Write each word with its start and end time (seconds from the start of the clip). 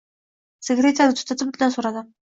Sigaretani 0.69 1.19
tutatib, 1.21 1.53
undan 1.55 1.75
so`radim 1.77 2.13